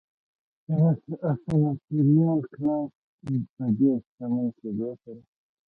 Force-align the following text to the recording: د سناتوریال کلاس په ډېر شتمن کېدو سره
د 0.67 0.67
سناتوریال 1.43 2.39
کلاس 2.53 2.89
په 3.53 3.63
ډېر 3.77 3.97
شتمن 4.07 4.47
کېدو 4.59 4.89
سره 5.01 5.21